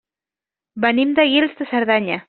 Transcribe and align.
Venim 0.85 1.13
de 1.21 1.27
Guils 1.35 1.55
de 1.61 1.71
Cerdanya. 1.75 2.19